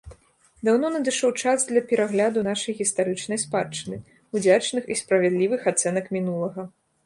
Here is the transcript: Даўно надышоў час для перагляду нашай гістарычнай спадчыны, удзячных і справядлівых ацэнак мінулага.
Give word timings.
Даўно 0.69 0.87
надышоў 0.95 1.33
час 1.41 1.65
для 1.71 1.81
перагляду 1.91 2.39
нашай 2.49 2.77
гістарычнай 2.81 3.41
спадчыны, 3.45 4.03
удзячных 4.39 4.83
і 4.95 5.01
справядлівых 5.07 5.61
ацэнак 5.75 6.05
мінулага. 6.19 6.61